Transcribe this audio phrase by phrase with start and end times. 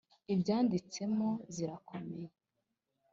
[0.33, 2.29] ibyanditsemo zirakomeye.